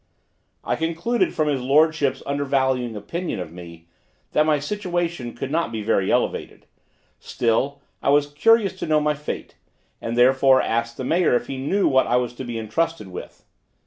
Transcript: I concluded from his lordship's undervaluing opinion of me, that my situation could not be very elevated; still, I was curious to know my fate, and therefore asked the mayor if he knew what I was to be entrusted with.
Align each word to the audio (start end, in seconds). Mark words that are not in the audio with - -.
I 0.63 0.75
concluded 0.77 1.31
from 1.35 1.47
his 1.47 1.61
lordship's 1.61 2.23
undervaluing 2.25 2.95
opinion 2.95 3.39
of 3.39 3.53
me, 3.53 3.87
that 4.31 4.47
my 4.47 4.57
situation 4.57 5.33
could 5.35 5.51
not 5.51 5.71
be 5.71 5.83
very 5.83 6.11
elevated; 6.11 6.65
still, 7.19 7.83
I 8.01 8.09
was 8.09 8.25
curious 8.33 8.73
to 8.79 8.87
know 8.87 8.99
my 8.99 9.13
fate, 9.13 9.57
and 10.01 10.17
therefore 10.17 10.59
asked 10.59 10.97
the 10.97 11.03
mayor 11.03 11.35
if 11.35 11.45
he 11.45 11.57
knew 11.59 11.87
what 11.87 12.07
I 12.07 12.15
was 12.15 12.33
to 12.37 12.43
be 12.43 12.57
entrusted 12.57 13.09
with. 13.09 13.45